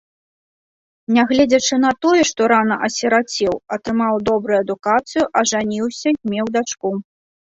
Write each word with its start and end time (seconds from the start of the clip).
Нягледзячы 1.15 1.75
на 1.83 1.91
тое, 2.05 2.21
што 2.29 2.47
рана 2.51 2.77
асірацеў, 2.87 3.53
атрымаў 3.77 4.13
добрую 4.31 4.55
адукацыю, 4.63 5.23
ажаніўся 5.43 6.07
і 6.15 6.33
меў 6.33 6.45
дачку. 6.57 6.95